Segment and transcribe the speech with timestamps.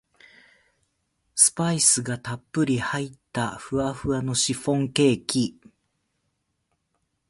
[1.35, 5.59] スパイスがたっぷり入ったふわふわのシフォンケーキ